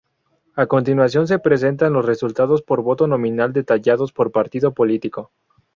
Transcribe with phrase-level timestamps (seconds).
[0.55, 5.29] A continuación se presentan los resultados por voto nominal detallados por partido político.